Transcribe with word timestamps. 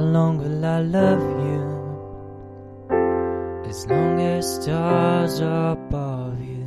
How 0.00 0.06
long 0.06 0.38
will 0.38 0.64
I 0.64 0.80
love 0.80 1.20
you? 1.46 1.62
As 3.68 3.86
long 3.86 4.18
as 4.18 4.54
stars 4.54 5.42
are 5.42 5.72
above 5.72 6.40
you. 6.40 6.64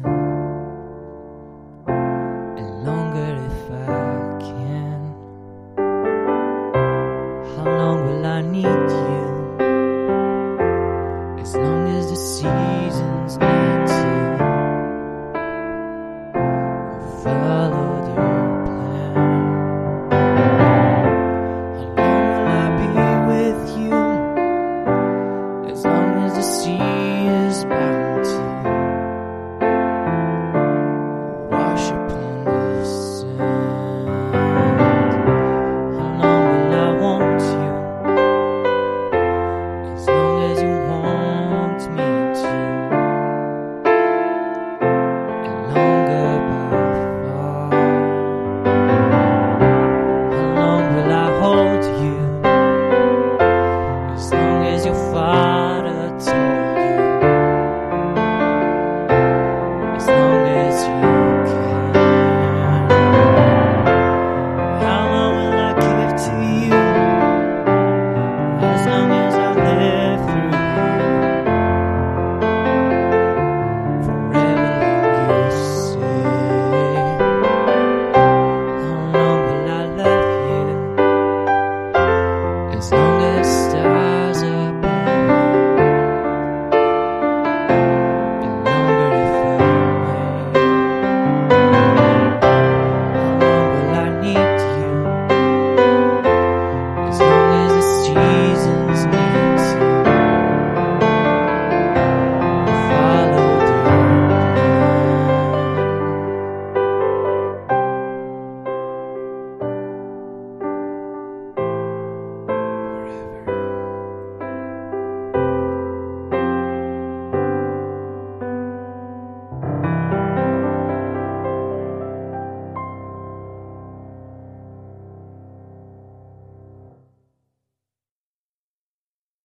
And 2.59 2.85
longer 2.85 3.33
if 3.49 3.71
I 3.71 4.37
can. 4.47 4.99
How 7.55 7.65
long 7.81 8.05
will 8.05 8.23
I 8.23 8.41
need 8.41 8.91
you? 9.09 9.25
As 11.41 11.55
long 11.55 11.87
as 11.87 12.09
the 12.11 12.15
seasons. 12.15 13.52